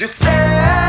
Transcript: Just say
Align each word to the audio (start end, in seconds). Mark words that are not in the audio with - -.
Just 0.00 0.16
say 0.16 0.79